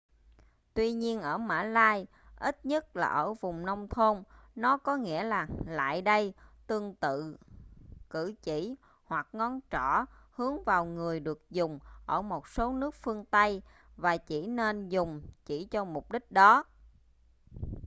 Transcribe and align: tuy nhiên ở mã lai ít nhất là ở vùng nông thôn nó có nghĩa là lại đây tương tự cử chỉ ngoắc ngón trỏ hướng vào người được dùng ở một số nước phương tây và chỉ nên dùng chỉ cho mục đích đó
tuy 0.73 0.91
nhiên 0.93 1.21
ở 1.21 1.37
mã 1.37 1.63
lai 1.63 2.07
ít 2.35 2.65
nhất 2.65 2.95
là 2.95 3.07
ở 3.07 3.33
vùng 3.33 3.65
nông 3.65 3.87
thôn 3.87 4.23
nó 4.55 4.77
có 4.77 4.95
nghĩa 4.97 5.23
là 5.23 5.47
lại 5.67 6.01
đây 6.01 6.33
tương 6.67 6.95
tự 6.95 7.37
cử 8.09 8.33
chỉ 8.41 8.75
ngoắc 9.09 9.27
ngón 9.33 9.59
trỏ 9.71 10.05
hướng 10.31 10.63
vào 10.63 10.85
người 10.85 11.19
được 11.19 11.43
dùng 11.49 11.79
ở 12.05 12.21
một 12.21 12.47
số 12.47 12.73
nước 12.73 12.95
phương 12.95 13.25
tây 13.25 13.61
và 13.97 14.17
chỉ 14.17 14.47
nên 14.47 14.89
dùng 14.89 15.21
chỉ 15.45 15.65
cho 15.65 15.85
mục 15.85 16.11
đích 16.11 16.31
đó 16.31 16.63